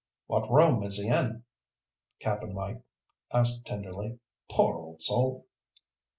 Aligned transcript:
"What 0.25 0.49
room 0.49 0.81
is 0.81 0.97
he 0.97 1.09
in?" 1.09 1.43
Cap'n 2.21 2.55
Mike 2.55 2.81
asked 3.31 3.67
tenderly. 3.67 4.17
"Poor 4.49 4.75
old 4.75 5.03
soul." 5.03 5.45